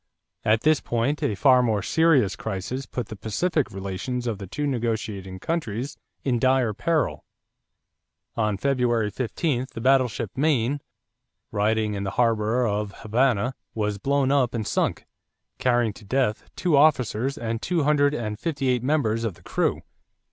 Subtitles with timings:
[0.43, 4.65] At this point a far more serious crisis put the pacific relations of the two
[4.65, 7.23] negotiating countries in dire peril.
[8.35, 10.81] On February 15, the battleship Maine,
[11.51, 15.05] riding in the harbor of Havana, was blown up and sunk,
[15.59, 19.83] carrying to death two officers and two hundred and fifty eight members of the crew.